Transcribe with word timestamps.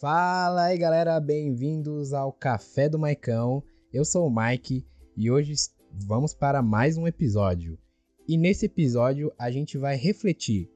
Fala 0.00 0.62
aí 0.62 0.78
galera, 0.78 1.20
bem-vindos 1.20 2.14
ao 2.14 2.32
Café 2.32 2.88
do 2.88 2.98
Maicão. 2.98 3.62
Eu 3.92 4.02
sou 4.02 4.26
o 4.26 4.34
Mike 4.34 4.82
e 5.14 5.30
hoje 5.30 5.52
vamos 5.92 6.32
para 6.32 6.62
mais 6.62 6.96
um 6.96 7.06
episódio. 7.06 7.78
E 8.26 8.38
nesse 8.38 8.64
episódio 8.64 9.30
a 9.38 9.50
gente 9.50 9.76
vai 9.76 9.96
refletir 9.96 10.70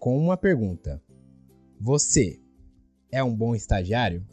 com 0.00 0.18
uma 0.18 0.36
pergunta: 0.36 1.00
Você 1.80 2.40
é 3.12 3.22
um 3.22 3.32
bom 3.32 3.54
estagiário? 3.54 4.26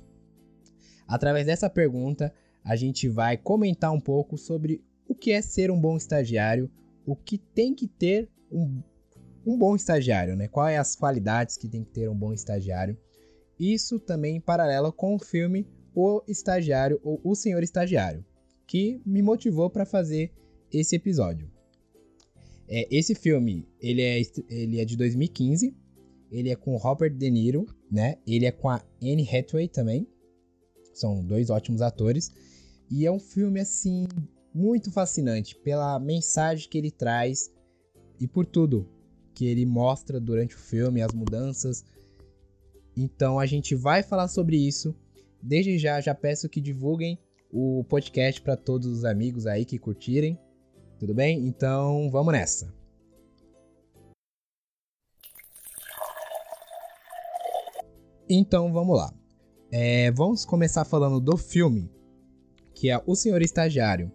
Através 1.07 1.45
dessa 1.45 1.69
pergunta, 1.69 2.33
a 2.63 2.75
gente 2.75 3.07
vai 3.07 3.37
comentar 3.37 3.93
um 3.93 4.01
pouco 4.01 4.35
sobre 4.35 4.83
o 5.07 5.13
que 5.13 5.31
é 5.31 5.43
ser 5.43 5.69
um 5.69 5.79
bom 5.79 5.95
estagiário, 5.95 6.71
o 7.05 7.15
que 7.15 7.37
tem 7.37 7.71
que 7.71 7.87
ter 7.87 8.27
um, 8.51 8.81
um 9.45 9.55
bom 9.55 9.75
estagiário, 9.75 10.35
né? 10.35 10.47
Quais 10.47 10.79
as 10.79 10.95
qualidades 10.95 11.55
que 11.55 11.69
tem 11.69 11.83
que 11.83 11.91
ter 11.91 12.09
um 12.09 12.17
bom 12.17 12.33
estagiário 12.33 12.97
isso 13.59 13.99
também 13.99 14.37
em 14.37 14.41
paralelo 14.41 14.91
com 14.91 15.15
o 15.15 15.19
filme 15.19 15.67
O 15.95 16.21
Estagiário 16.27 16.99
ou 17.03 17.19
O 17.23 17.35
Senhor 17.35 17.63
Estagiário, 17.63 18.25
que 18.65 19.01
me 19.05 19.21
motivou 19.21 19.69
para 19.69 19.85
fazer 19.85 20.31
esse 20.71 20.95
episódio. 20.95 21.49
É, 22.67 22.87
esse 22.95 23.15
filme, 23.15 23.67
ele 23.79 24.01
é, 24.01 24.21
ele 24.49 24.79
é 24.79 24.85
de 24.85 24.97
2015, 24.97 25.73
ele 26.29 26.49
é 26.49 26.55
com 26.55 26.75
Robert 26.75 27.15
De 27.15 27.29
Niro, 27.29 27.65
né? 27.89 28.17
Ele 28.27 28.45
é 28.45 28.51
com 28.51 28.69
a 28.69 28.83
Anne 29.01 29.27
Hathaway 29.27 29.67
também. 29.69 30.07
São 30.93 31.23
dois 31.23 31.49
ótimos 31.49 31.81
atores. 31.81 32.29
E 32.89 33.05
é 33.05 33.11
um 33.11 33.19
filme, 33.19 33.59
assim, 33.59 34.07
muito 34.53 34.91
fascinante 34.91 35.55
pela 35.55 35.97
mensagem 35.99 36.67
que 36.69 36.77
ele 36.77 36.91
traz 36.91 37.51
e 38.19 38.27
por 38.27 38.45
tudo 38.45 38.89
que 39.33 39.45
ele 39.45 39.65
mostra 39.65 40.19
durante 40.19 40.55
o 40.55 40.59
filme, 40.59 41.01
as 41.01 41.13
mudanças, 41.13 41.85
então 42.97 43.39
a 43.39 43.45
gente 43.45 43.75
vai 43.75 44.01
falar 44.01 44.27
sobre 44.27 44.57
isso. 44.57 44.95
Desde 45.39 45.77
já, 45.77 46.01
já 46.01 46.15
peço 46.15 46.49
que 46.49 46.59
divulguem 46.59 47.19
o 47.51 47.83
podcast 47.83 48.41
para 48.41 48.57
todos 48.57 48.87
os 48.87 49.05
amigos 49.05 49.45
aí 49.45 49.63
que 49.63 49.77
curtirem. 49.77 50.37
Tudo 50.99 51.13
bem? 51.13 51.45
Então 51.47 52.09
vamos 52.09 52.33
nessa. 52.33 52.73
Então 58.27 58.73
vamos 58.73 58.97
lá. 58.97 59.13
É, 59.71 60.09
vamos 60.11 60.43
começar 60.43 60.83
falando 60.83 61.19
do 61.19 61.37
filme, 61.37 61.91
que 62.73 62.89
é 62.89 62.99
O 63.05 63.15
Senhor 63.15 63.41
Estagiário. 63.43 64.11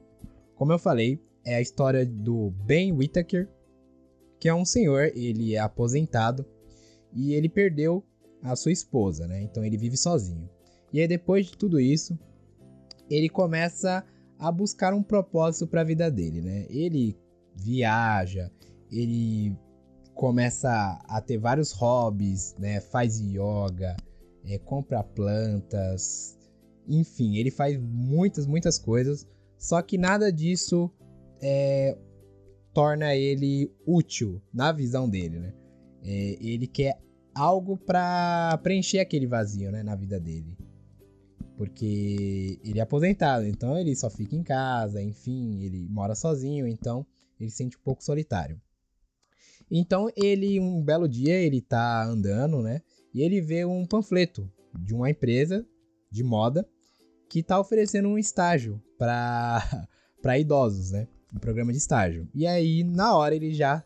Como 0.57 0.73
eu 0.73 0.79
falei, 0.79 1.23
é 1.45 1.55
a 1.55 1.61
história 1.61 2.05
do 2.05 2.51
Ben 2.51 2.93
Whittaker, 2.93 3.49
que 4.41 4.49
é 4.49 4.55
um 4.55 4.65
senhor, 4.65 5.13
ele 5.15 5.55
é 5.55 5.61
aposentado 5.61 6.45
e 7.13 7.33
ele 7.33 7.49
perdeu 7.49 8.05
a 8.43 8.57
sua 8.57 8.73
esposa, 8.73 9.27
né? 9.27 9.43
Então 9.43 9.65
ele 9.65 9.77
vive 9.77 9.97
sozinho. 9.97 10.49
E 10.93 11.01
aí 11.01 11.09
depois 11.09 11.47
de 11.47 11.57
tudo 11.57 11.81
isso, 11.81 12.19
ele 13.09 13.29
começa 13.29 14.05
a 14.39 14.51
buscar 14.51 14.93
um 14.93 15.03
propósito 15.03 15.67
para 15.67 15.83
a 15.83 15.85
vida 15.85 16.11
dele, 16.11 16.41
né? 16.41 16.67
Ele 16.69 17.17
viaja, 17.55 18.51
ele 18.91 19.57
começa 20.15 21.01
a 21.09 21.21
ter 21.21 21.39
vários 21.39 21.73
hobbies, 21.73 22.55
né? 22.59 22.81
Faz 22.81 23.21
yoga, 23.21 23.97
é, 24.45 24.59
compra 24.59 25.03
plantas, 25.03 26.39
enfim, 26.89 27.37
ele 27.37 27.51
faz 27.51 27.79
muitas, 27.81 28.47
muitas 28.47 28.79
coisas. 28.79 29.27
Só 29.57 29.81
que 29.81 29.97
nada 29.97 30.33
disso 30.33 30.91
é, 31.41 31.97
torna 32.73 33.15
ele 33.15 33.73
útil 33.87 34.43
na 34.53 34.73
visão 34.73 35.09
dele, 35.09 35.39
né? 35.39 35.55
É, 36.03 36.37
ele 36.41 36.67
quer 36.67 37.01
algo 37.35 37.77
para 37.77 38.59
preencher 38.63 39.01
aquele 39.01 39.27
vazio, 39.27 39.71
né, 39.71 39.83
na 39.83 39.95
vida 39.95 40.19
dele. 40.19 40.57
Porque 41.57 42.59
ele 42.65 42.79
é 42.79 42.83
aposentado, 42.83 43.47
então 43.47 43.79
ele 43.79 43.95
só 43.95 44.11
fica 44.11 44.35
em 44.35 44.43
casa, 44.43 45.03
enfim, 45.03 45.63
ele 45.63 45.89
mora 45.89 46.15
sozinho, 46.15 46.67
então 46.67 47.07
ele 47.39 47.51
se 47.51 47.57
sente 47.57 47.77
um 47.77 47.81
pouco 47.81 48.03
solitário. 48.03 48.61
Então 49.71 50.09
ele, 50.17 50.59
um 50.61 50.83
belo 50.83 51.09
dia, 51.09 51.35
ele 51.35 51.61
tá 51.61 52.05
andando, 52.05 52.63
né, 52.63 52.83
e 53.15 53.23
ele 53.23 53.41
vê 53.41 53.65
um 53.65 53.87
panfleto 53.87 54.51
de 54.79 54.95
uma 54.95 55.11
empresa 55.11 55.67
de 56.11 56.23
moda 56.23 56.67
que 57.29 57.43
tá 57.43 57.59
oferecendo 57.59 58.09
um 58.09 58.19
estágio 58.19 58.83
para 58.99 59.87
para 60.21 60.39
idosos, 60.39 60.93
né, 60.93 61.09
um 61.35 61.39
programa 61.39 61.73
de 61.73 61.79
estágio. 61.79 62.29
E 62.35 62.47
aí, 62.47 62.85
na 62.85 63.17
hora, 63.17 63.35
ele 63.35 63.53
já 63.53 63.85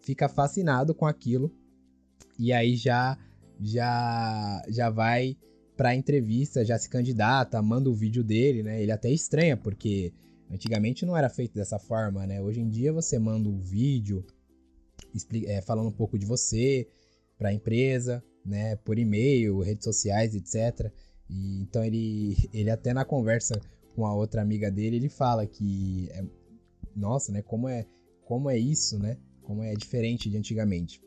fica 0.00 0.28
fascinado 0.28 0.94
com 0.94 1.06
aquilo 1.06 1.52
e 2.38 2.52
aí 2.52 2.76
já 2.76 3.18
já 3.60 4.62
já 4.68 4.90
vai 4.90 5.36
para 5.76 5.94
entrevista, 5.94 6.64
já 6.64 6.78
se 6.78 6.88
candidata, 6.88 7.60
manda 7.62 7.90
o 7.90 7.94
vídeo 7.94 8.24
dele, 8.24 8.62
né? 8.62 8.82
Ele 8.82 8.90
até 8.90 9.10
estranha 9.10 9.56
porque 9.56 10.12
antigamente 10.50 11.04
não 11.04 11.16
era 11.16 11.28
feito 11.28 11.54
dessa 11.54 11.78
forma, 11.78 12.26
né? 12.26 12.40
Hoje 12.40 12.60
em 12.60 12.68
dia 12.68 12.92
você 12.92 13.18
manda 13.18 13.48
um 13.48 13.60
vídeo 13.60 14.24
é, 15.46 15.60
falando 15.60 15.88
um 15.88 15.92
pouco 15.92 16.18
de 16.18 16.24
você 16.24 16.88
para 17.36 17.50
a 17.50 17.52
empresa, 17.52 18.24
né? 18.44 18.76
Por 18.76 18.98
e-mail, 18.98 19.60
redes 19.60 19.84
sociais, 19.84 20.34
etc. 20.34 20.90
E, 21.28 21.60
então 21.60 21.84
ele 21.84 22.36
ele 22.52 22.70
até 22.70 22.94
na 22.94 23.04
conversa 23.04 23.60
com 23.94 24.06
a 24.06 24.14
outra 24.14 24.40
amiga 24.42 24.70
dele 24.70 24.96
ele 24.96 25.08
fala 25.08 25.46
que 25.46 26.08
é, 26.12 26.24
nossa, 26.94 27.32
né? 27.32 27.42
Como 27.42 27.68
é 27.68 27.86
como 28.22 28.48
é 28.48 28.58
isso, 28.58 28.98
né? 28.98 29.18
Como 29.42 29.62
é 29.62 29.74
diferente 29.74 30.30
de 30.30 30.36
antigamente. 30.38 31.00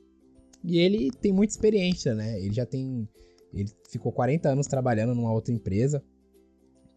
E 0.63 0.79
ele 0.79 1.11
tem 1.11 1.31
muita 1.31 1.53
experiência, 1.53 2.13
né? 2.13 2.39
Ele 2.39 2.53
já 2.53 2.65
tem. 2.65 3.07
Ele 3.53 3.69
ficou 3.89 4.11
40 4.11 4.49
anos 4.49 4.67
trabalhando 4.67 5.15
numa 5.15 5.31
outra 5.31 5.53
empresa. 5.53 6.03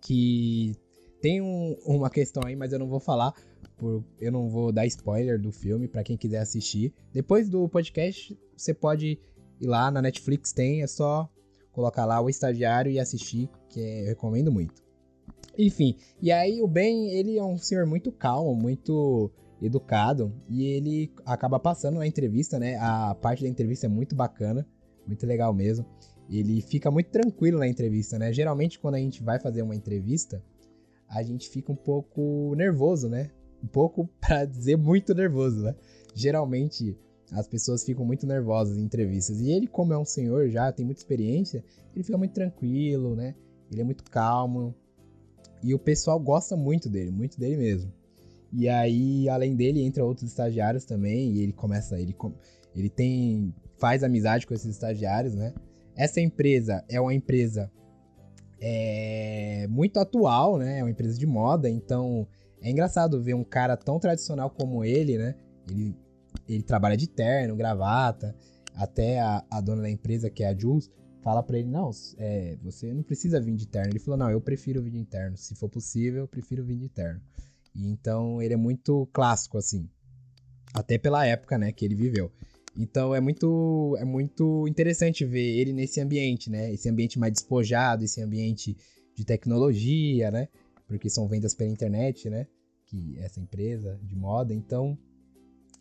Que 0.00 0.74
tem 1.20 1.40
um, 1.40 1.76
uma 1.84 2.10
questão 2.10 2.42
aí, 2.44 2.56
mas 2.56 2.72
eu 2.72 2.78
não 2.78 2.88
vou 2.88 3.00
falar. 3.00 3.32
Por, 3.76 4.04
eu 4.20 4.32
não 4.32 4.48
vou 4.48 4.72
dar 4.72 4.84
spoiler 4.86 5.40
do 5.40 5.52
filme 5.52 5.86
para 5.86 6.02
quem 6.02 6.16
quiser 6.16 6.38
assistir. 6.38 6.92
Depois 7.12 7.48
do 7.48 7.68
podcast, 7.68 8.36
você 8.56 8.74
pode 8.74 9.18
ir 9.60 9.66
lá 9.66 9.90
na 9.90 10.02
Netflix, 10.02 10.52
tem, 10.52 10.82
é 10.82 10.86
só 10.86 11.30
colocar 11.70 12.04
lá 12.04 12.20
o 12.20 12.28
estagiário 12.28 12.90
e 12.90 12.98
assistir, 12.98 13.48
que 13.68 13.80
é, 13.80 14.02
eu 14.02 14.06
recomendo 14.06 14.52
muito. 14.52 14.82
Enfim, 15.56 15.96
e 16.20 16.32
aí 16.32 16.62
o 16.62 16.66
Ben, 16.66 17.10
ele 17.10 17.38
é 17.38 17.44
um 17.44 17.58
senhor 17.58 17.86
muito 17.86 18.10
calmo, 18.10 18.54
muito 18.54 19.30
educado 19.66 20.32
e 20.48 20.64
ele 20.64 21.12
acaba 21.24 21.58
passando 21.58 21.98
na 21.98 22.06
entrevista, 22.06 22.58
né? 22.58 22.76
A 22.78 23.14
parte 23.14 23.42
da 23.42 23.48
entrevista 23.48 23.86
é 23.86 23.88
muito 23.88 24.14
bacana, 24.14 24.66
muito 25.06 25.26
legal 25.26 25.54
mesmo. 25.54 25.86
Ele 26.28 26.60
fica 26.60 26.90
muito 26.90 27.10
tranquilo 27.10 27.58
na 27.58 27.68
entrevista, 27.68 28.18
né? 28.18 28.32
Geralmente 28.32 28.78
quando 28.78 28.96
a 28.96 28.98
gente 28.98 29.22
vai 29.22 29.38
fazer 29.38 29.62
uma 29.62 29.74
entrevista, 29.74 30.42
a 31.08 31.22
gente 31.22 31.48
fica 31.48 31.70
um 31.70 31.76
pouco 31.76 32.54
nervoso, 32.56 33.08
né? 33.08 33.30
Um 33.62 33.68
pouco 33.68 34.08
para 34.20 34.44
dizer 34.44 34.76
muito 34.76 35.14
nervoso, 35.14 35.62
né? 35.62 35.74
Geralmente 36.14 36.96
as 37.30 37.46
pessoas 37.46 37.84
ficam 37.84 38.04
muito 38.04 38.26
nervosas 38.26 38.76
em 38.76 38.82
entrevistas. 38.82 39.40
E 39.40 39.50
ele, 39.50 39.66
como 39.66 39.92
é 39.92 39.98
um 39.98 40.04
senhor 40.04 40.48
já, 40.50 40.70
tem 40.72 40.84
muita 40.84 41.00
experiência, 41.00 41.64
ele 41.94 42.04
fica 42.04 42.18
muito 42.18 42.32
tranquilo, 42.32 43.14
né? 43.14 43.34
Ele 43.70 43.80
é 43.80 43.84
muito 43.84 44.04
calmo. 44.04 44.74
E 45.62 45.72
o 45.72 45.78
pessoal 45.78 46.18
gosta 46.18 46.56
muito 46.56 46.90
dele, 46.90 47.10
muito 47.10 47.38
dele 47.38 47.56
mesmo. 47.56 47.92
E 48.52 48.68
aí, 48.68 49.28
além 49.28 49.56
dele, 49.56 49.82
entra 49.82 50.04
outros 50.04 50.28
estagiários 50.28 50.84
também, 50.84 51.32
e 51.32 51.42
ele 51.42 51.52
começa, 51.52 51.98
ele, 51.98 52.14
ele 52.74 52.90
tem, 52.90 53.54
faz 53.78 54.04
amizade 54.04 54.46
com 54.46 54.52
esses 54.52 54.70
estagiários, 54.70 55.34
né? 55.34 55.54
Essa 55.96 56.20
empresa 56.20 56.84
é 56.88 57.00
uma 57.00 57.14
empresa 57.14 57.70
é, 58.60 59.66
muito 59.68 59.98
atual, 59.98 60.58
né? 60.58 60.80
É 60.80 60.82
uma 60.82 60.90
empresa 60.90 61.18
de 61.18 61.26
moda, 61.26 61.68
então 61.68 62.26
é 62.60 62.70
engraçado 62.70 63.20
ver 63.22 63.34
um 63.34 63.44
cara 63.44 63.76
tão 63.76 63.98
tradicional 63.98 64.50
como 64.50 64.84
ele, 64.84 65.16
né? 65.16 65.34
Ele, 65.68 65.96
ele 66.48 66.62
trabalha 66.62 66.96
de 66.96 67.08
terno, 67.08 67.56
gravata, 67.56 68.36
até 68.74 69.20
a, 69.20 69.44
a 69.50 69.60
dona 69.60 69.82
da 69.82 69.90
empresa, 69.90 70.30
que 70.30 70.44
é 70.44 70.48
a 70.48 70.56
Jules, 70.56 70.90
fala 71.22 71.42
para 71.42 71.58
ele, 71.58 71.68
não, 71.68 71.90
é, 72.18 72.56
você 72.62 72.92
não 72.92 73.02
precisa 73.02 73.40
vir 73.40 73.54
de 73.54 73.66
terno. 73.66 73.90
Ele 73.90 73.98
falou, 73.98 74.18
não, 74.18 74.30
eu 74.30 74.40
prefiro 74.40 74.82
vir 74.82 74.90
de 74.90 75.04
terno. 75.04 75.36
Se 75.36 75.54
for 75.54 75.68
possível, 75.68 76.22
eu 76.22 76.28
prefiro 76.28 76.64
vir 76.64 76.76
de 76.76 76.88
terno. 76.88 77.20
E 77.74 77.88
então 77.88 78.40
ele 78.40 78.54
é 78.54 78.56
muito 78.56 79.08
clássico, 79.12 79.58
assim. 79.58 79.88
Até 80.74 80.98
pela 80.98 81.26
época, 81.26 81.58
né, 81.58 81.72
que 81.72 81.84
ele 81.84 81.94
viveu. 81.94 82.30
Então 82.76 83.14
é 83.14 83.20
muito, 83.20 83.96
é 83.98 84.04
muito 84.04 84.66
interessante 84.66 85.24
ver 85.24 85.58
ele 85.58 85.72
nesse 85.72 86.00
ambiente, 86.00 86.48
né? 86.50 86.72
Esse 86.72 86.88
ambiente 86.88 87.18
mais 87.18 87.32
despojado, 87.32 88.04
esse 88.04 88.22
ambiente 88.22 88.76
de 89.14 89.24
tecnologia, 89.24 90.30
né? 90.30 90.48
Porque 90.86 91.10
são 91.10 91.28
vendas 91.28 91.54
pela 91.54 91.70
internet, 91.70 92.30
né? 92.30 92.46
Que 92.86 93.18
essa 93.18 93.40
empresa 93.40 94.00
de 94.02 94.16
moda. 94.16 94.54
Então 94.54 94.96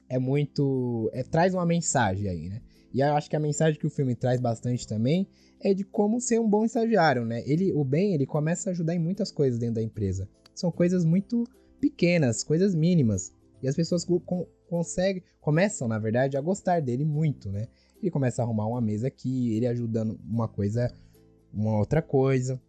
é 0.09 0.19
muito. 0.19 1.09
É, 1.13 1.23
traz 1.23 1.53
uma 1.53 1.65
mensagem 1.65 2.27
aí, 2.27 2.49
né? 2.49 2.61
E 2.93 2.99
eu 2.99 3.13
acho 3.13 3.29
que 3.29 3.35
a 3.37 3.39
mensagem 3.39 3.79
que 3.79 3.87
o 3.87 3.89
filme 3.89 4.13
traz 4.15 4.41
bastante 4.41 4.85
também 4.85 5.25
é 5.61 5.73
de 5.73 5.85
como 5.85 6.19
ser 6.19 6.39
um 6.39 6.49
bom 6.49 6.65
estagiário, 6.65 7.23
né? 7.25 7.41
Ele, 7.45 7.71
o 7.71 7.85
Ben, 7.85 8.13
ele 8.13 8.25
começa 8.25 8.69
a 8.69 8.71
ajudar 8.71 8.93
em 8.93 8.99
muitas 8.99 9.31
coisas 9.31 9.57
dentro 9.57 9.75
da 9.75 9.81
empresa. 9.81 10.27
São 10.53 10.69
coisas 10.69 11.05
muito 11.05 11.45
pequenas, 11.81 12.43
coisas 12.43 12.73
mínimas. 12.73 13.33
E 13.61 13.67
as 13.67 13.75
pessoas 13.75 14.07
conseguem, 14.69 15.21
começam, 15.41 15.87
na 15.87 15.99
verdade, 15.99 16.37
a 16.37 16.41
gostar 16.41 16.81
dele 16.81 17.03
muito, 17.03 17.51
né? 17.51 17.67
Ele 18.01 18.09
começa 18.09 18.41
a 18.41 18.45
arrumar 18.45 18.67
uma 18.67 18.81
mesa 18.81 19.07
aqui, 19.07 19.55
ele 19.55 19.67
ajudando 19.67 20.19
uma 20.23 20.47
coisa 20.47 20.89
uma 21.53 21.77
outra 21.77 22.01
coisa. 22.01 22.59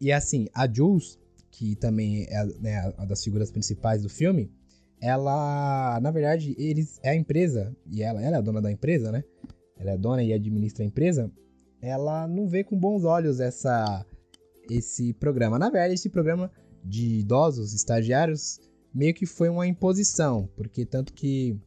E 0.00 0.12
assim, 0.12 0.48
a 0.54 0.72
Jules, 0.72 1.18
que 1.50 1.74
também 1.76 2.24
é 2.28 2.44
né, 2.60 2.92
uma 2.96 3.06
das 3.06 3.22
figuras 3.22 3.50
principais 3.50 4.02
do 4.02 4.08
filme, 4.08 4.50
ela, 5.00 5.98
na 6.00 6.10
verdade, 6.10 6.54
eles 6.58 6.98
é 7.02 7.10
a 7.10 7.14
empresa, 7.14 7.76
e 7.86 8.02
ela, 8.02 8.22
ela 8.22 8.36
é 8.36 8.38
a 8.38 8.42
dona 8.42 8.62
da 8.62 8.72
empresa, 8.72 9.12
né? 9.12 9.22
Ela 9.76 9.92
é 9.92 9.98
dona 9.98 10.22
e 10.22 10.32
administra 10.32 10.84
a 10.84 10.86
empresa. 10.86 11.30
Ela 11.82 12.26
não 12.26 12.48
vê 12.48 12.64
com 12.64 12.78
bons 12.78 13.04
olhos 13.04 13.40
essa 13.40 14.06
esse 14.70 15.12
programa. 15.12 15.58
Na 15.58 15.68
verdade, 15.68 15.94
esse 15.94 16.08
programa 16.08 16.50
de 16.84 17.20
idosos 17.20 17.72
estagiários 17.72 18.60
meio 18.94 19.14
que 19.14 19.26
foi 19.26 19.48
uma 19.48 19.66
imposição, 19.66 20.48
porque 20.54 20.84
tanto 20.84 21.12
que 21.12 21.58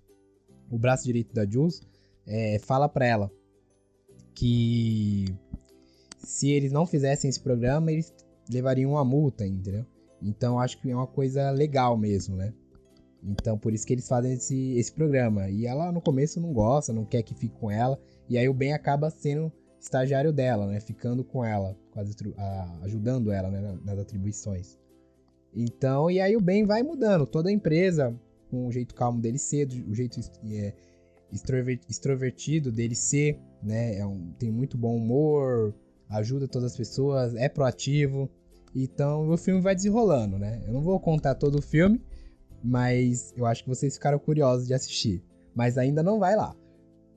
o 0.69 0.78
braço 0.78 1.04
direito 1.04 1.34
da 1.34 1.46
Jules 1.46 1.81
é, 2.25 2.60
fala 2.60 2.88
para 2.88 3.06
ela 3.06 3.31
que 4.34 5.25
se 6.19 6.50
eles 6.50 6.72
não 6.72 6.86
fizessem 6.86 7.30
esse 7.30 7.40
programa, 7.40 7.92
eles 7.92 8.14
levariam 8.50 8.92
uma 8.92 9.04
multa, 9.04 9.46
entendeu? 9.46 9.86
Então 10.22 10.60
acho 10.60 10.80
que 10.80 10.90
é 10.90 10.96
uma 10.96 11.08
coisa 11.08 11.50
legal 11.52 11.98
mesmo, 11.98 12.36
né? 12.36 12.54
Então 13.24 13.58
por 13.58 13.74
isso 13.74 13.86
que 13.86 13.94
eles 13.94 14.08
fazem 14.08 14.34
esse, 14.34 14.78
esse 14.78 14.92
programa. 14.92 15.50
E 15.50 15.66
ela 15.66 15.92
no 15.92 16.02
começo 16.02 16.40
não 16.40 16.54
gosta, 16.54 16.94
não 16.94 17.06
quer 17.06 17.24
que 17.24 17.34
fique 17.34 17.56
com 17.56 17.72
ela. 17.72 18.00
E 18.30 18.38
aí 18.38 18.48
o 18.48 18.54
Ben 18.54 18.74
acaba 18.74 19.10
sendo 19.10 19.52
estagiário 19.80 20.31
dela, 20.31 20.68
né? 20.68 20.80
Ficando 20.80 21.24
com 21.24 21.44
ela, 21.44 21.75
quase 21.92 22.16
ajudando 22.84 23.31
ela 23.31 23.50
né? 23.50 23.80
nas 23.84 24.00
atribuições. 24.00 24.78
Então, 25.55 26.09
e 26.11 26.19
aí 26.19 26.35
o 26.35 26.41
Ben 26.41 26.65
vai 26.65 26.83
mudando. 26.83 27.25
Toda 27.25 27.49
a 27.49 27.51
empresa, 27.51 28.15
com 28.49 28.67
o 28.67 28.71
jeito 28.71 28.94
calmo 28.94 29.19
dele 29.19 29.38
ser, 29.38 29.67
o 29.88 29.94
jeito 29.94 30.19
é, 30.45 30.73
extrovertido 31.88 32.71
dele 32.71 32.95
ser, 32.95 33.39
né? 33.61 33.97
É 33.97 34.05
um, 34.05 34.31
tem 34.38 34.51
muito 34.51 34.77
bom 34.77 34.95
humor, 34.95 35.73
ajuda 36.09 36.47
todas 36.47 36.71
as 36.71 36.77
pessoas, 36.77 37.35
é 37.35 37.49
proativo. 37.49 38.29
Então 38.75 39.29
o 39.29 39.38
filme 39.38 39.61
vai 39.61 39.75
desenrolando, 39.75 40.38
né? 40.38 40.61
Eu 40.65 40.73
não 40.73 40.81
vou 40.81 40.99
contar 40.99 41.35
todo 41.35 41.57
o 41.59 41.61
filme, 41.61 42.01
mas 42.63 43.33
eu 43.35 43.45
acho 43.45 43.63
que 43.63 43.69
vocês 43.69 43.95
ficaram 43.95 44.19
curiosos 44.19 44.67
de 44.67 44.73
assistir. 44.73 45.23
Mas 45.55 45.77
ainda 45.77 46.03
não 46.03 46.19
vai 46.19 46.35
lá. 46.35 46.55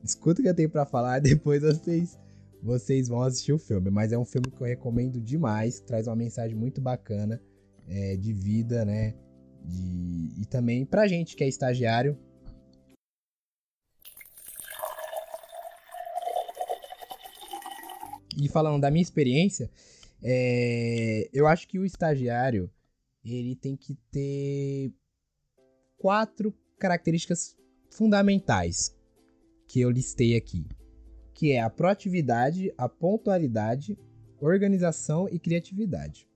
Escuta 0.02 0.40
o 0.40 0.42
que 0.42 0.48
eu 0.48 0.54
tenho 0.54 0.70
para 0.70 0.86
falar, 0.86 1.18
depois 1.20 1.62
vocês 1.62 2.18
vocês 2.62 3.08
vão 3.08 3.22
assistir 3.22 3.54
o 3.54 3.58
filme. 3.58 3.90
Mas 3.90 4.12
é 4.12 4.18
um 4.18 4.24
filme 4.24 4.50
que 4.50 4.60
eu 4.60 4.66
recomendo 4.66 5.18
demais, 5.20 5.80
traz 5.80 6.06
uma 6.06 6.16
mensagem 6.16 6.56
muito 6.56 6.80
bacana 6.80 7.40
é, 7.88 8.16
de 8.16 8.32
vida, 8.32 8.84
né? 8.84 9.14
De, 9.64 10.40
e 10.40 10.46
também 10.46 10.84
pra 10.84 11.06
gente 11.06 11.36
que 11.36 11.44
é 11.44 11.48
estagiário. 11.48 12.18
E 18.36 18.48
falando 18.48 18.80
da 18.80 18.90
minha 18.90 19.02
experiência, 19.02 19.70
é, 20.22 21.28
eu 21.32 21.46
acho 21.46 21.68
que 21.68 21.78
o 21.78 21.84
estagiário 21.84 22.70
ele 23.24 23.54
tem 23.54 23.76
que 23.76 23.94
ter 24.10 24.92
quatro 25.98 26.54
características 26.78 27.54
fundamentais 27.90 28.96
que 29.68 29.80
eu 29.80 29.90
listei 29.90 30.36
aqui, 30.36 30.66
que 31.34 31.52
é 31.52 31.60
a 31.60 31.68
proatividade, 31.68 32.72
a 32.78 32.88
pontualidade, 32.88 33.98
organização 34.40 35.28
e 35.28 35.38
criatividade. 35.38 36.29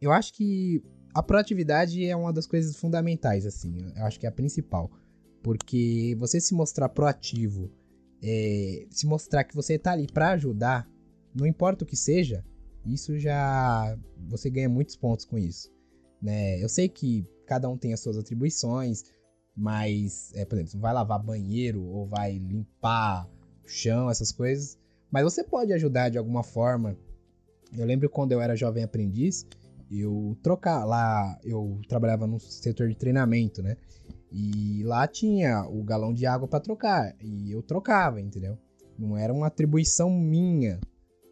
Eu 0.00 0.12
acho 0.12 0.32
que 0.34 0.82
a 1.14 1.22
proatividade 1.22 2.04
é 2.04 2.14
uma 2.14 2.32
das 2.32 2.46
coisas 2.46 2.76
fundamentais, 2.76 3.46
assim. 3.46 3.92
Eu 3.96 4.04
acho 4.04 4.20
que 4.20 4.26
é 4.26 4.28
a 4.28 4.32
principal. 4.32 4.90
Porque 5.42 6.16
você 6.18 6.40
se 6.40 6.54
mostrar 6.54 6.88
proativo, 6.88 7.70
é, 8.22 8.86
se 8.90 9.06
mostrar 9.06 9.44
que 9.44 9.54
você 9.54 9.78
tá 9.78 9.92
ali 9.92 10.06
para 10.06 10.32
ajudar, 10.32 10.88
não 11.34 11.46
importa 11.46 11.84
o 11.84 11.86
que 11.86 11.96
seja, 11.96 12.44
isso 12.84 13.18
já. 13.18 13.96
Você 14.28 14.50
ganha 14.50 14.68
muitos 14.68 14.96
pontos 14.96 15.24
com 15.24 15.38
isso. 15.38 15.72
Né? 16.20 16.62
Eu 16.62 16.68
sei 16.68 16.88
que 16.88 17.24
cada 17.46 17.68
um 17.68 17.76
tem 17.76 17.92
as 17.92 18.00
suas 18.00 18.18
atribuições, 18.18 19.04
mas, 19.56 20.32
é, 20.34 20.44
por 20.44 20.58
exemplo, 20.58 20.80
vai 20.80 20.92
lavar 20.92 21.22
banheiro 21.22 21.82
ou 21.82 22.06
vai 22.06 22.38
limpar 22.38 23.26
o 23.64 23.68
chão, 23.68 24.10
essas 24.10 24.32
coisas. 24.32 24.78
Mas 25.10 25.24
você 25.24 25.42
pode 25.42 25.72
ajudar 25.72 26.10
de 26.10 26.18
alguma 26.18 26.42
forma. 26.42 26.96
Eu 27.76 27.86
lembro 27.86 28.10
quando 28.10 28.32
eu 28.32 28.40
era 28.40 28.54
jovem 28.54 28.84
aprendiz, 28.84 29.46
eu 29.90 30.36
trocar 30.42 30.84
lá, 30.84 31.38
eu 31.44 31.80
trabalhava 31.88 32.26
no 32.26 32.40
setor 32.40 32.88
de 32.88 32.96
treinamento, 32.96 33.62
né? 33.62 33.76
E 34.32 34.82
lá 34.84 35.06
tinha 35.06 35.64
o 35.64 35.82
galão 35.82 36.12
de 36.12 36.26
água 36.26 36.48
para 36.48 36.60
trocar 36.60 37.14
e 37.22 37.52
eu 37.52 37.62
trocava, 37.62 38.20
entendeu? 38.20 38.58
Não 38.98 39.16
era 39.16 39.32
uma 39.32 39.46
atribuição 39.46 40.10
minha, 40.10 40.80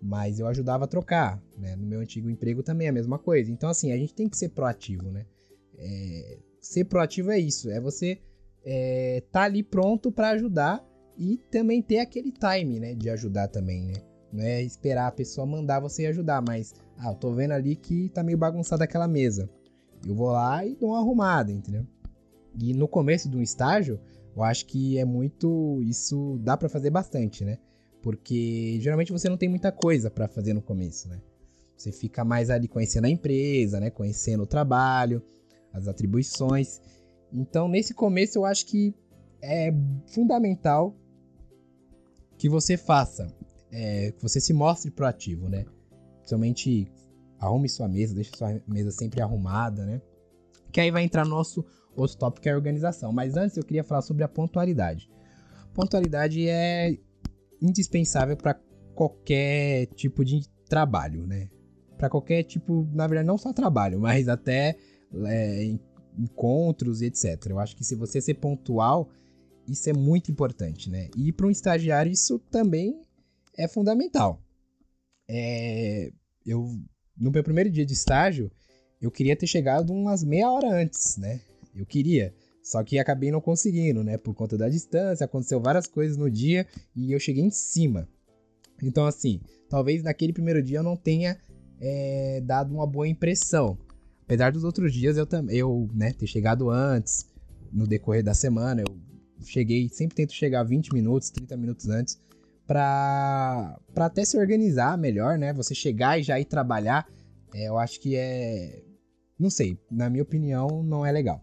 mas 0.01 0.39
eu 0.39 0.47
ajudava 0.47 0.85
a 0.85 0.89
trocar, 0.89 1.43
né? 1.59 1.75
No 1.77 1.87
meu 1.87 2.01
antigo 2.01 2.31
emprego 2.31 2.62
também 2.62 2.87
é 2.87 2.91
a 2.91 2.95
mesma 2.95 3.19
coisa. 3.19 3.51
Então 3.51 3.69
assim, 3.69 3.93
a 3.93 3.97
gente 3.97 4.15
tem 4.15 4.29
que 4.29 4.37
ser 4.37 4.51
proativo, 4.51 5.11
né? 5.11 5.27
É... 5.77 6.39
ser 6.61 6.85
proativo 6.85 7.31
é 7.31 7.39
isso, 7.39 7.69
é 7.69 7.81
você 7.81 8.21
é, 8.65 9.23
tá 9.31 9.43
ali 9.43 9.62
pronto 9.62 10.11
para 10.11 10.31
ajudar 10.31 10.83
e 11.19 11.37
também 11.51 11.83
ter 11.83 11.99
aquele 11.99 12.33
time, 12.33 12.81
né, 12.81 12.95
de 12.95 13.11
ajudar 13.11 13.49
também, 13.49 13.85
né? 13.85 13.95
Não 14.35 14.43
é 14.43 14.61
esperar 14.61 15.07
a 15.07 15.13
pessoa 15.13 15.47
mandar 15.47 15.79
você 15.79 16.07
ajudar, 16.07 16.43
mas 16.43 16.75
ah, 16.99 17.13
eu 17.13 17.15
tô 17.15 17.33
vendo 17.33 17.53
ali 17.53 17.77
que 17.77 18.09
tá 18.09 18.21
meio 18.21 18.37
bagunçada 18.37 18.83
aquela 18.83 19.07
mesa. 19.07 19.49
Eu 20.05 20.13
vou 20.13 20.33
lá 20.33 20.67
e 20.67 20.75
dou 20.75 20.91
uma 20.91 20.99
arrumada, 20.99 21.53
entendeu? 21.53 21.87
E 22.61 22.75
no 22.75 22.89
começo 22.89 23.29
de 23.29 23.37
um 23.37 23.43
estágio, 23.43 24.01
eu 24.37 24.43
acho 24.43 24.67
que 24.67 24.99
é 24.99 25.05
muito. 25.05 25.81
Isso 25.83 26.37
dá 26.43 26.57
para 26.57 26.69
fazer 26.69 26.91
bastante, 26.91 27.45
né? 27.45 27.59
Porque 28.03 28.77
geralmente 28.81 29.13
você 29.13 29.29
não 29.29 29.37
tem 29.37 29.49
muita 29.49 29.71
coisa 29.71 30.11
para 30.11 30.27
fazer 30.27 30.53
no 30.53 30.61
começo, 30.61 31.09
né? 31.09 31.21
Você 31.77 31.93
fica 31.93 32.25
mais 32.25 32.51
ali 32.51 32.67
conhecendo 32.67 33.05
a 33.05 33.11
empresa, 33.11 33.79
né? 33.79 33.89
Conhecendo 33.89 34.43
o 34.43 34.47
trabalho, 34.47 35.23
as 35.73 35.87
atribuições. 35.87 36.81
Então, 37.33 37.69
nesse 37.69 37.95
começo, 37.95 38.37
eu 38.39 38.45
acho 38.45 38.67
que 38.67 38.93
é 39.41 39.73
fundamental 40.09 40.97
que 42.37 42.49
você 42.49 42.77
faça, 42.77 43.33
é, 43.75 44.12
que 44.12 44.23
você 44.23 44.41
se 44.41 44.53
mostre 44.53 44.91
proativo, 44.91 45.49
né? 45.49 45.65
Principalmente 46.19 46.87
arrume 47.41 47.69
sua 47.69 47.88
mesa, 47.88 48.15
deixe 48.15 48.31
sua 48.37 48.62
mesa 48.69 48.93
sempre 48.93 49.21
arrumada, 49.21 49.85
né? 49.85 50.00
Que 50.73 50.81
aí 50.81 50.91
vai 50.91 51.03
entrar 51.03 51.25
no 51.25 51.31
nosso 51.31 51.65
outro 51.97 52.17
tópico 52.17 52.43
que 52.43 52.49
é 52.49 52.53
a 52.53 52.56
organização. 52.56 53.12
Mas 53.12 53.37
antes 53.37 53.56
eu 53.56 53.65
queria 53.65 53.82
falar 53.82 54.03
sobre 54.03 54.23
a 54.23 54.29
pontualidade. 54.29 55.11
Pontualidade 55.75 56.49
é 56.49 56.97
indispensável 57.61 58.37
para 58.37 58.58
qualquer 58.94 59.87
tipo 59.87 60.25
de 60.25 60.49
trabalho, 60.69 61.27
né? 61.27 61.49
Para 61.99 62.08
qualquer 62.08 62.44
tipo, 62.44 62.89
na 62.93 63.08
verdade, 63.08 63.27
não 63.27 63.39
só 63.39 63.53
trabalho, 63.53 64.01
mas 64.01 64.29
até 64.29 64.77
é, 65.27 65.77
encontros 66.17 67.03
e 67.03 67.06
etc. 67.06 67.46
Eu 67.51 67.58
acho 67.58 67.77
que 67.77 67.84
se 67.84 67.96
você 67.96 68.20
ser 68.20 68.34
pontual, 68.34 69.10
isso 69.67 69.91
é 69.91 69.93
muito 69.93 70.31
importante, 70.31 70.89
né? 70.89 71.08
E 71.17 71.32
para 71.32 71.46
um 71.46 71.51
estagiário, 71.51 72.13
isso 72.13 72.39
também 72.51 73.04
é 73.56 73.69
fundamental 73.69 74.43
é, 75.29 76.11
eu 76.44 76.69
no 77.17 77.31
meu 77.31 77.43
primeiro 77.43 77.70
dia 77.70 77.87
de 77.87 77.93
estágio, 77.93 78.51
eu 79.01 79.11
queria 79.11 79.37
ter 79.37 79.46
chegado 79.46 79.93
umas 79.93 80.25
meia 80.25 80.51
hora 80.51 80.69
antes, 80.69 81.17
né? 81.17 81.41
Eu 81.75 81.87
queria. 81.87 82.34
Só 82.63 82.82
que 82.82 82.99
acabei 82.99 83.31
não 83.31 83.41
conseguindo, 83.41 84.03
né? 84.03 84.17
Por 84.17 84.34
conta 84.34 84.56
da 84.56 84.69
distância, 84.69 85.25
aconteceu 85.25 85.61
várias 85.61 85.87
coisas 85.87 86.17
no 86.17 86.31
dia 86.31 86.67
e 86.96 87.13
eu 87.13 87.20
cheguei 87.20 87.44
em 87.44 87.51
cima. 87.51 88.08
Então, 88.82 89.06
assim, 89.06 89.41
talvez 89.69 90.03
naquele 90.03 90.32
primeiro 90.32 90.63
dia 90.63 90.79
eu 90.79 90.82
não 90.82 90.96
tenha 90.96 91.39
é, 91.81 92.41
dado 92.41 92.75
uma 92.75 92.87
boa 92.87 93.06
impressão. 93.06 93.79
Apesar 94.23 94.51
dos 94.51 94.65
outros 94.65 94.93
dias 94.93 95.17
eu 95.17 95.27
também, 95.27 95.56
eu, 95.56 95.89
né, 95.93 96.13
ter 96.13 96.27
chegado 96.27 96.70
antes, 96.70 97.27
no 97.70 97.87
decorrer 97.87 98.25
da 98.25 98.32
semana, 98.32 98.82
eu 98.82 98.96
cheguei, 99.44 99.89
sempre 99.91 100.17
tento 100.17 100.32
chegar 100.32 100.63
20 100.63 100.94
minutos, 100.94 101.29
30 101.31 101.56
minutos 101.56 101.89
antes, 101.89 102.19
para 102.67 103.79
até 103.97 104.25
se 104.25 104.39
organizar 104.39 104.97
melhor, 104.97 105.39
né? 105.39 105.53
Você 105.53 105.75
chegar 105.75 106.19
e 106.19 106.23
já 106.23 106.39
ir 106.41 106.44
trabalhar, 106.44 107.06
é, 107.55 107.69
eu 107.69 107.79
acho 107.79 108.01
que 108.01 108.17
é. 108.17 108.83
Não 109.39 109.51
sei, 109.51 109.79
na 109.91 110.09
minha 110.09 110.23
opinião, 110.23 110.83
não 110.83 111.05
é 111.05 111.13
legal. 111.13 111.43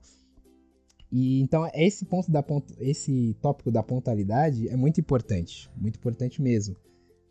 E 1.11 1.41
então 1.41 1.69
esse 1.73 2.05
ponto 2.05 2.31
da 2.31 2.41
ponta, 2.41 2.73
esse 2.79 3.35
tópico 3.41 3.69
da 3.69 3.83
pontualidade 3.83 4.69
é 4.69 4.75
muito 4.77 4.99
importante, 4.99 5.69
muito 5.75 5.97
importante 5.97 6.41
mesmo. 6.41 6.75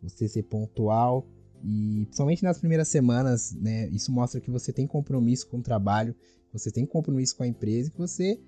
Você 0.02 0.28
ser 0.28 0.42
pontual 0.44 1.26
e 1.64 2.04
principalmente 2.06 2.42
nas 2.42 2.58
primeiras 2.58 2.88
semanas, 2.88 3.52
né? 3.54 3.88
Isso 3.88 4.12
mostra 4.12 4.40
que 4.40 4.50
você 4.50 4.72
tem 4.72 4.86
compromisso 4.86 5.48
com 5.48 5.58
o 5.58 5.62
trabalho, 5.62 6.14
você 6.52 6.70
tem 6.70 6.84
compromisso 6.84 7.36
com 7.36 7.42
a 7.42 7.46
empresa, 7.46 7.90
que 7.90 7.98
você 7.98 8.38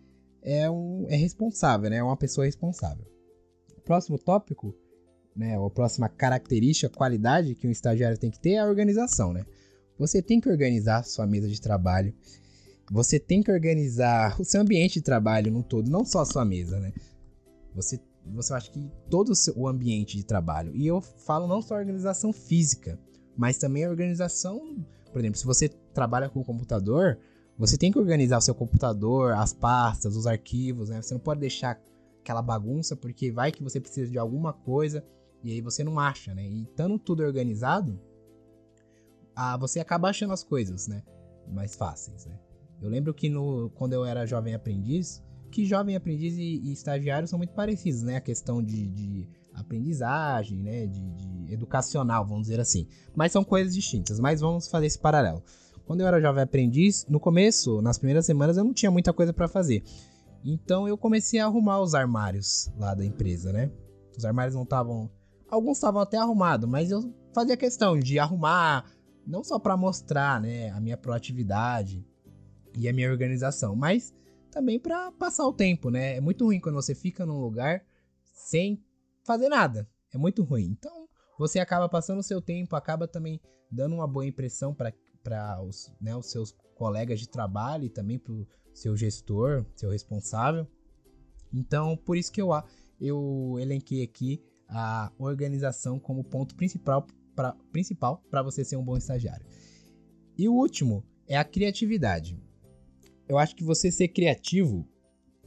é 0.42 0.70
um 0.70 1.06
é 1.08 1.16
responsável, 1.16 1.88
né? 1.88 1.96
É 1.96 2.02
uma 2.02 2.16
pessoa 2.16 2.44
responsável. 2.44 3.06
Próximo 3.84 4.18
tópico 4.18 4.74
né, 5.34 5.56
a 5.56 5.70
próxima 5.70 6.08
característica, 6.08 6.88
qualidade 6.88 7.54
que 7.54 7.66
um 7.66 7.70
estagiário 7.70 8.18
tem 8.18 8.30
que 8.30 8.38
ter 8.38 8.52
é 8.52 8.58
a 8.60 8.66
organização, 8.66 9.32
né? 9.32 9.44
Você 9.98 10.20
tem 10.20 10.40
que 10.40 10.48
organizar 10.48 11.04
sua 11.04 11.26
mesa 11.26 11.48
de 11.48 11.60
trabalho, 11.60 12.14
você 12.90 13.18
tem 13.18 13.42
que 13.42 13.50
organizar 13.50 14.40
o 14.40 14.44
seu 14.44 14.60
ambiente 14.60 14.94
de 14.94 15.02
trabalho 15.02 15.52
no 15.52 15.62
todo, 15.62 15.90
não 15.90 16.04
só 16.04 16.20
a 16.20 16.26
sua 16.26 16.44
mesa, 16.44 16.78
né? 16.78 16.92
Você 17.74 18.00
você 18.26 18.54
acha 18.54 18.70
que 18.70 18.90
todo 19.10 19.32
o 19.56 19.68
ambiente 19.68 20.16
de 20.16 20.24
trabalho. 20.24 20.74
E 20.76 20.86
eu 20.86 21.00
falo 21.00 21.46
não 21.46 21.60
só 21.60 21.74
a 21.74 21.78
organização 21.78 22.32
física, 22.32 22.98
mas 23.36 23.58
também 23.58 23.84
a 23.84 23.90
organização. 23.90 24.76
Por 25.12 25.18
exemplo, 25.18 25.38
se 25.38 25.44
você 25.44 25.68
trabalha 25.68 26.28
com 26.28 26.40
o 26.40 26.44
computador, 26.44 27.18
você 27.58 27.76
tem 27.76 27.90
que 27.90 27.98
organizar 27.98 28.38
o 28.38 28.40
seu 28.40 28.54
computador, 28.54 29.32
as 29.34 29.52
pastas, 29.52 30.16
os 30.16 30.26
arquivos, 30.26 30.88
né? 30.88 31.02
Você 31.02 31.14
não 31.14 31.20
pode 31.20 31.40
deixar 31.40 31.80
aquela 32.20 32.42
bagunça, 32.42 32.94
porque 32.94 33.30
vai 33.30 33.50
que 33.50 33.62
você 33.62 33.80
precisa 33.80 34.10
de 34.10 34.18
alguma 34.18 34.52
coisa 34.52 35.04
e 35.42 35.52
aí 35.52 35.60
você 35.60 35.82
não 35.82 35.98
acha, 35.98 36.34
né? 36.34 36.46
E 36.46 36.62
estando 36.62 36.98
tudo 36.98 37.22
organizado, 37.22 37.98
ah, 39.34 39.56
você 39.56 39.80
acaba 39.80 40.08
achando 40.08 40.32
as 40.32 40.44
coisas, 40.44 40.86
né? 40.86 41.02
Mais 41.48 41.74
fáceis, 41.74 42.26
né? 42.26 42.38
Eu 42.80 42.90
lembro 42.90 43.14
que 43.14 43.28
no, 43.28 43.70
quando 43.70 43.92
eu 43.92 44.04
era 44.04 44.26
jovem 44.26 44.54
aprendiz, 44.54 45.22
que 45.50 45.64
jovem 45.64 45.94
aprendiz 45.94 46.36
e, 46.36 46.60
e 46.64 46.72
estagiário 46.72 47.28
são 47.28 47.38
muito 47.38 47.54
parecidos, 47.54 48.02
né? 48.02 48.16
A 48.16 48.20
questão 48.20 48.62
de, 48.62 48.88
de 48.88 49.28
aprendizagem, 49.54 50.58
né? 50.58 50.86
De, 50.86 51.10
de, 51.12 51.52
educacional, 51.52 52.26
vamos 52.26 52.42
dizer 52.42 52.60
assim. 52.60 52.88
Mas 53.14 53.32
são 53.32 53.44
coisas 53.44 53.74
distintas. 53.74 54.18
Mas 54.18 54.40
vamos 54.40 54.68
fazer 54.68 54.86
esse 54.86 54.98
paralelo. 54.98 55.42
Quando 55.84 56.00
eu 56.00 56.06
era 56.06 56.20
jovem 56.20 56.42
aprendiz, 56.42 57.06
no 57.08 57.20
começo, 57.20 57.82
nas 57.82 57.98
primeiras 57.98 58.24
semanas, 58.24 58.56
eu 58.56 58.64
não 58.64 58.72
tinha 58.72 58.90
muita 58.90 59.12
coisa 59.12 59.32
para 59.32 59.48
fazer. 59.48 59.82
Então 60.44 60.88
eu 60.88 60.96
comecei 60.96 61.38
a 61.38 61.44
arrumar 61.44 61.80
os 61.80 61.94
armários 61.94 62.72
lá 62.76 62.94
da 62.94 63.04
empresa, 63.04 63.52
né? 63.52 63.70
Os 64.16 64.24
armários 64.24 64.54
não 64.54 64.62
estavam. 64.62 65.10
Alguns 65.52 65.76
estavam 65.76 66.00
até 66.00 66.16
arrumados, 66.16 66.66
mas 66.66 66.90
eu 66.90 67.14
fazia 67.34 67.58
questão 67.58 67.98
de 67.98 68.18
arrumar, 68.18 68.90
não 69.26 69.44
só 69.44 69.58
para 69.58 69.76
mostrar, 69.76 70.40
né, 70.40 70.70
a 70.70 70.80
minha 70.80 70.96
proatividade 70.96 72.02
e 72.74 72.88
a 72.88 72.92
minha 72.94 73.10
organização, 73.10 73.76
mas 73.76 74.14
também 74.50 74.80
para 74.80 75.12
passar 75.12 75.46
o 75.46 75.52
tempo, 75.52 75.90
né? 75.90 76.16
É 76.16 76.22
muito 76.22 76.46
ruim 76.46 76.58
quando 76.58 76.76
você 76.76 76.94
fica 76.94 77.26
num 77.26 77.38
lugar 77.38 77.84
sem 78.22 78.82
fazer 79.26 79.50
nada. 79.50 79.86
É 80.10 80.16
muito 80.16 80.42
ruim. 80.42 80.70
Então, 80.70 81.06
você 81.38 81.58
acaba 81.58 81.86
passando 81.86 82.20
o 82.20 82.22
seu 82.22 82.40
tempo, 82.40 82.74
acaba 82.74 83.06
também 83.06 83.38
dando 83.70 83.94
uma 83.94 84.08
boa 84.08 84.24
impressão 84.24 84.74
para 84.74 85.62
os, 85.62 85.92
né, 86.00 86.16
os 86.16 86.30
seus 86.30 86.52
colegas 86.74 87.20
de 87.20 87.28
trabalho 87.28 87.84
e 87.84 87.90
também 87.90 88.18
para 88.18 88.32
o 88.32 88.48
seu 88.72 88.96
gestor, 88.96 89.66
seu 89.76 89.90
responsável. 89.90 90.66
Então, 91.52 91.94
por 91.94 92.16
isso 92.16 92.32
que 92.32 92.40
eu, 92.40 92.48
eu 92.98 93.58
elenquei 93.60 94.02
aqui 94.02 94.42
a 94.72 95.12
organização 95.18 95.98
como 95.98 96.24
ponto 96.24 96.54
principal 96.54 97.06
para 97.34 97.56
principal 97.70 98.22
você 98.44 98.64
ser 98.64 98.76
um 98.76 98.84
bom 98.84 98.96
estagiário. 98.96 99.46
E 100.36 100.48
o 100.48 100.54
último 100.54 101.04
é 101.26 101.36
a 101.36 101.44
criatividade 101.44 102.36
eu 103.32 103.38
acho 103.38 103.56
que 103.56 103.64
você 103.64 103.90
ser 103.90 104.08
criativo 104.08 104.86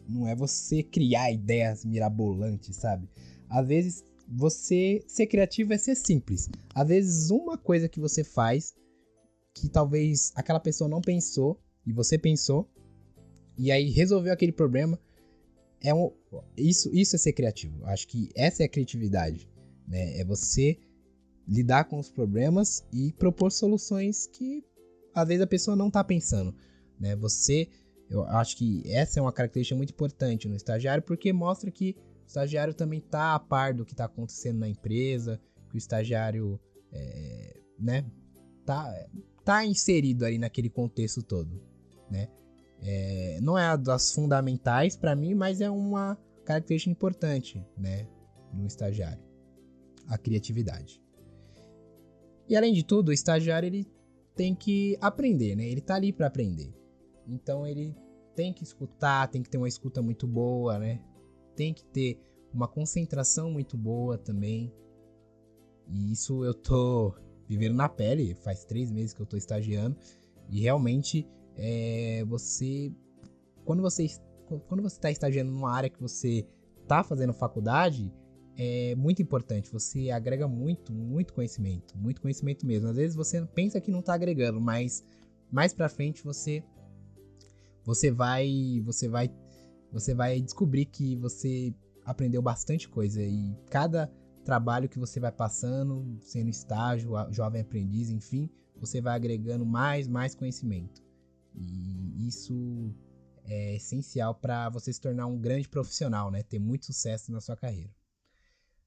não 0.08 0.28
é 0.28 0.36
você 0.36 0.82
criar 0.84 1.32
ideias 1.32 1.86
mirabolantes, 1.86 2.76
sabe? 2.76 3.08
Às 3.50 3.68
vezes 3.68 4.04
você 4.28 5.04
ser 5.08 5.28
criativo 5.28 5.74
é 5.74 5.78
ser 5.78 5.96
simples. 5.96 6.50
Às 6.74 6.88
vezes 6.88 7.30
uma 7.30 7.58
coisa 7.58 7.88
que 7.88 8.00
você 8.00 8.24
faz 8.24 8.74
que 9.54 9.70
talvez 9.70 10.32
aquela 10.36 10.60
pessoa 10.60 10.90
não 10.90 11.00
pensou 11.00 11.60
e 11.86 11.94
você 11.94 12.18
pensou 12.18 12.68
e 13.58 13.72
aí 13.72 13.90
resolveu 13.90 14.34
aquele 14.34 14.52
problema 14.52 15.00
é 15.88 15.94
um, 15.94 16.12
isso 16.58 16.90
isso 16.94 17.16
é 17.16 17.20
ser 17.20 17.34
criativo. 17.34 17.86
Acho 17.86 18.08
que 18.08 18.30
essa 18.36 18.64
é 18.64 18.66
a 18.66 18.70
criatividade, 18.70 19.50
né? 19.88 20.20
É 20.20 20.26
você 20.26 20.78
lidar 21.48 21.86
com 21.86 22.00
os 22.00 22.10
problemas 22.10 22.84
e 22.92 23.14
propor 23.14 23.52
soluções 23.52 24.28
que 24.28 24.64
às 25.14 25.28
vezes 25.28 25.44
a 25.44 25.48
pessoa 25.48 25.76
não 25.76 25.92
tá 25.92 26.04
pensando 26.04 26.54
né? 27.00 27.16
Você, 27.16 27.70
eu 28.10 28.24
acho 28.26 28.58
que 28.58 28.84
essa 28.92 29.20
é 29.20 29.22
uma 29.22 29.32
característica 29.32 29.76
muito 29.76 29.92
importante 29.92 30.48
no 30.48 30.56
estagiário, 30.56 31.04
porque 31.04 31.32
mostra 31.32 31.70
que 31.72 31.96
o 32.24 32.28
estagiário 32.28 32.74
também 32.74 33.00
está 33.00 33.36
a 33.36 33.40
par 33.40 33.74
do 33.74 33.86
que 33.86 33.94
está 33.94 34.06
acontecendo 34.06 34.60
na 34.60 34.68
empresa, 34.68 35.40
que 35.70 35.76
o 35.76 35.78
estagiário, 35.78 36.60
é, 36.92 37.60
né, 37.80 38.06
tá, 38.66 38.94
tá 39.44 39.66
inserido 39.66 40.26
ali 40.26 40.38
naquele 40.38 40.70
contexto 40.70 41.22
todo, 41.22 41.62
né? 42.10 42.30
É, 42.82 43.40
não 43.42 43.58
é 43.58 43.76
das 43.78 44.12
fundamentais 44.14 44.96
para 44.96 45.16
mim, 45.16 45.34
mas 45.34 45.62
é 45.62 45.70
uma 45.70 46.18
característica 46.44 46.92
importante, 46.92 47.66
né, 47.78 48.08
no 48.54 48.68
estagiário, 48.68 49.24
a 50.08 50.18
criatividade. 50.18 51.02
E 52.48 52.56
além 52.56 52.74
de 52.74 52.84
tudo, 52.84 53.10
o 53.10 53.14
estagiário 53.14 53.68
ele 53.68 53.88
tem 54.36 54.54
que 54.54 54.98
aprender, 55.02 55.56
né? 55.56 55.68
Ele 55.68 55.82
tá 55.82 55.96
ali 55.96 56.14
para 56.14 56.28
aprender. 56.28 56.74
Então 57.28 57.66
ele 57.66 57.96
tem 58.36 58.54
que 58.54 58.64
escutar, 58.64 59.28
tem 59.30 59.42
que 59.42 59.50
ter 59.50 59.58
uma 59.58 59.68
escuta 59.68 60.02
muito 60.02 60.28
boa, 60.28 60.78
né? 60.78 61.02
Tem 61.56 61.74
que 61.74 61.84
ter 61.86 62.20
uma 62.54 62.68
concentração 62.68 63.50
muito 63.50 63.78
boa 63.78 64.18
também. 64.18 64.72
E 65.88 66.12
isso 66.12 66.44
eu 66.44 66.54
tô 66.54 67.16
vivendo 67.48 67.76
na 67.76 67.90
pele, 67.90 68.36
faz 68.36 68.66
três 68.66 68.92
meses 68.92 69.14
que 69.14 69.22
eu 69.22 69.26
tô 69.26 69.38
estagiando. 69.38 69.98
E 70.50 70.62
realmente 70.62 71.28
é, 71.58 72.24
você. 72.26 72.92
Quando 73.64 73.82
você 73.82 74.08
quando 74.68 74.84
você 74.84 74.96
está 74.96 75.10
estagiando 75.10 75.52
numa 75.52 75.72
área 75.72 75.90
que 75.90 76.00
você 76.00 76.48
tá 76.88 77.04
fazendo 77.04 77.34
faculdade, 77.34 78.14
é 78.56 78.96
muito 78.96 79.22
importante. 79.22 79.72
Você 79.72 80.12
agrega 80.12 80.48
muito, 80.48 80.94
muito 80.94 81.34
conhecimento, 81.34 81.98
muito 81.98 82.22
conhecimento 82.22 82.66
mesmo. 82.66 82.90
Às 82.90 82.96
vezes 82.96 83.16
você 83.16 83.44
pensa 83.48 83.82
que 83.82 83.90
não 83.90 84.02
tá 84.02 84.14
agregando, 84.14 84.62
mas 84.62 85.04
mais 85.52 85.74
para 85.74 85.90
frente 85.90 86.24
você 86.24 86.64
você 87.84 88.10
vai, 88.10 88.82
você 88.84 89.08
vai, 89.08 89.32
você 89.92 90.16
vai 90.16 90.42
descobrir 90.42 90.86
que 90.86 91.16
você 91.16 91.74
aprendeu 92.04 92.42
bastante 92.42 92.90
coisa 92.90 93.22
e 93.22 93.56
cada 93.70 94.12
trabalho 94.44 94.90
que 94.90 94.98
você 94.98 95.20
vai 95.20 95.32
passando, 95.32 96.18
sendo 96.20 96.50
estágio, 96.50 97.12
jovem 97.32 97.62
aprendiz, 97.62 98.10
enfim, 98.10 98.50
você 98.76 99.00
vai 99.02 99.16
agregando 99.16 99.66
mais, 99.66 100.08
mais 100.08 100.34
conhecimento. 100.34 101.05
E 101.56 102.28
isso 102.28 102.94
é 103.46 103.76
essencial 103.76 104.36
para 104.36 104.70
você 104.70 104.92
se 104.92 105.00
tornar 105.00 105.28
um 105.28 105.40
grande 105.40 105.70
profissional, 105.70 106.32
né? 106.32 106.44
Ter 106.44 106.60
muito 106.60 106.86
sucesso 106.86 107.32
na 107.32 107.40
sua 107.40 107.56
carreira. 107.56 107.94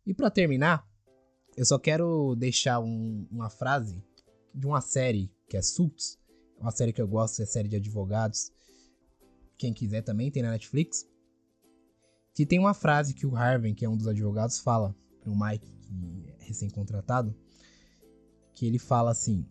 E 0.07 0.13
para 0.15 0.31
terminar, 0.31 0.87
eu 1.57 1.65
só 1.65 1.79
quero 1.79 2.35
deixar 2.37 2.81
um, 2.81 3.27
uma 3.31 3.51
frase 3.51 4.03
de 4.55 4.67
uma 4.67 4.81
série 4.81 5.33
que 5.49 5.57
é 5.57 5.63
Suits, 5.63 6.19
uma 6.59 6.71
série 6.71 6.93
que 6.93 7.01
eu 7.01 7.09
gosto, 7.09 7.41
é 7.41 7.47
série 7.47 7.69
de 7.69 7.77
advogados, 7.77 8.53
quem 9.59 9.75
quiser 9.75 10.03
também, 10.03 10.31
tem 10.31 10.43
na 10.43 10.53
Netflix. 10.53 11.07
Que 12.33 12.47
tem 12.47 12.59
uma 12.59 12.73
frase 12.73 13.13
que 13.13 13.27
o 13.27 13.35
Harvey, 13.35 13.75
que 13.75 13.85
é 13.85 13.89
um 13.89 13.97
dos 13.97 14.07
advogados, 14.07 14.61
fala 14.61 14.95
pro 15.21 15.37
Mike, 15.37 15.67
que 15.81 16.25
é 16.29 16.45
recém-contratado, 16.45 17.35
que 18.55 18.65
ele 18.65 18.79
fala 18.79 19.11
assim: 19.11 19.45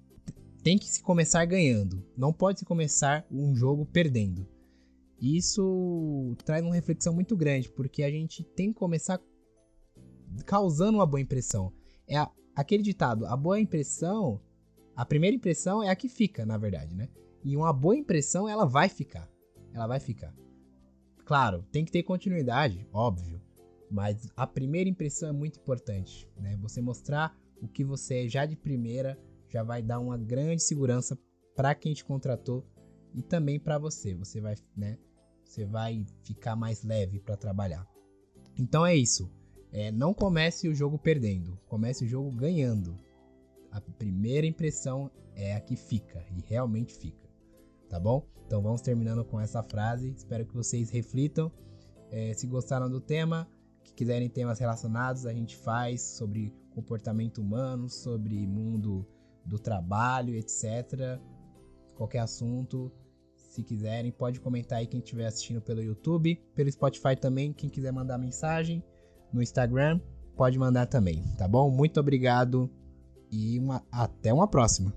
tem 0.64 0.78
que 0.78 0.86
se 0.86 1.02
começar 1.02 1.44
ganhando, 1.46 2.04
não 2.16 2.34
pode 2.34 2.60
se 2.60 2.66
começar 2.66 3.26
um 3.32 3.56
jogo 3.56 3.86
perdendo. 3.86 4.48
Isso 5.20 6.36
traz 6.46 6.64
uma 6.64 6.76
reflexão 6.76 7.14
muito 7.14 7.36
grande, 7.36 7.70
porque 7.70 8.04
a 8.04 8.12
gente 8.12 8.44
tem 8.44 8.72
que 8.72 8.80
começar 8.80 9.20
causando 10.46 10.98
uma 10.98 11.06
boa 11.06 11.22
impressão. 11.22 11.74
É 12.08 12.18
a, 12.18 12.30
aquele 12.56 12.84
ditado, 12.84 13.26
a 13.26 13.36
boa 13.36 13.60
impressão, 13.60 14.40
a 14.96 15.06
primeira 15.06 15.36
impressão 15.36 15.82
é 15.82 15.90
a 15.90 15.96
que 15.96 16.08
fica, 16.08 16.46
na 16.46 16.58
verdade, 16.58 16.94
né? 16.94 17.10
E 17.44 17.56
uma 17.56 17.74
boa 17.74 17.96
impressão 17.96 18.48
ela 18.48 18.66
vai 18.66 18.90
ficar 18.90 19.28
ela 19.78 19.88
vai 19.88 20.00
ficar. 20.00 20.34
Claro, 21.24 21.64
tem 21.72 21.86
que 21.86 21.92
ter 21.92 22.04
continuidade, 22.04 22.88
óbvio, 22.92 23.42
mas 23.92 24.28
a 24.36 24.48
primeira 24.48 24.90
impressão 24.90 25.30
é 25.30 25.32
muito 25.32 25.60
importante, 25.60 26.28
né? 26.38 26.58
Você 26.62 26.82
mostrar 26.82 27.38
o 27.62 27.68
que 27.68 27.84
você 27.84 28.26
é 28.26 28.30
já 28.30 28.46
de 28.46 28.56
primeira 28.56 29.20
já 29.50 29.64
vai 29.64 29.82
dar 29.82 30.00
uma 30.00 30.18
grande 30.18 30.62
segurança 30.62 31.18
para 31.56 31.74
quem 31.76 31.94
te 31.94 32.04
contratou 32.04 32.66
e 33.14 33.22
também 33.22 33.60
para 33.60 33.78
você. 33.78 34.14
Você 34.16 34.40
vai, 34.40 34.56
né? 34.76 34.98
Você 35.44 35.66
vai 35.66 36.06
ficar 36.24 36.56
mais 36.56 36.84
leve 36.84 37.20
para 37.20 37.38
trabalhar. 37.38 37.88
Então 38.58 38.86
é 38.86 38.96
isso. 38.96 39.32
É, 39.72 39.92
não 39.92 40.14
comece 40.14 40.68
o 40.68 40.76
jogo 40.76 40.98
perdendo, 40.98 41.60
comece 41.68 42.06
o 42.06 42.08
jogo 42.08 42.32
ganhando. 42.32 42.98
A 43.72 43.82
primeira 43.82 44.48
impressão 44.48 45.12
é 45.36 45.56
a 45.56 45.60
que 45.60 45.76
fica 45.76 46.26
e 46.36 46.42
realmente 46.42 46.94
fica 46.94 47.28
tá 47.88 48.00
bom? 48.00 48.26
Então 48.46 48.62
vamos 48.62 48.82
terminando 48.82 49.26
com 49.26 49.40
essa 49.40 49.64
frase. 49.64 50.10
Espero 50.12 50.46
que 50.46 50.54
vocês 50.54 50.90
reflitam. 50.90 51.52
É, 52.10 52.34
se 52.34 52.48
gostaram 52.48 52.90
do 52.90 53.02
tema, 53.02 53.48
que 53.84 53.94
quiserem 53.94 54.30
temas 54.30 54.60
relacionados, 54.60 55.26
a 55.26 55.34
gente 55.34 55.56
faz 55.58 56.02
sobre 56.02 56.54
comportamento 56.72 57.40
humano, 57.40 57.90
sobre 57.90 58.46
mundo 58.48 59.06
do 59.48 59.58
trabalho, 59.58 60.36
etc. 60.36 61.20
Qualquer 61.96 62.20
assunto, 62.20 62.92
se 63.36 63.64
quiserem, 63.64 64.12
pode 64.12 64.40
comentar 64.40 64.80
aí 64.80 64.88
quem 64.88 65.00
estiver 65.00 65.26
assistindo 65.26 65.62
pelo 65.62 65.82
YouTube, 65.82 66.36
pelo 66.54 66.72
Spotify 66.72 67.16
também, 67.16 67.54
quem 67.54 67.70
quiser 67.70 67.92
mandar 67.92 68.18
mensagem 68.18 68.84
no 69.34 69.42
Instagram, 69.42 70.00
pode 70.36 70.60
mandar 70.60 70.86
também, 70.86 71.24
tá 71.38 71.48
bom? 71.48 71.72
Muito 71.72 72.00
obrigado 72.00 72.70
e 73.32 73.58
uma, 73.58 73.84
até 73.92 74.34
uma 74.34 74.48
próxima. 74.48 74.94